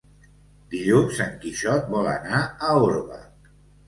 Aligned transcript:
Dilluns 0.69 1.19
en 1.25 1.35
Quixot 1.43 1.91
vol 1.97 2.09
anar 2.13 2.39
a 2.47 2.73
Orba. 2.87 3.21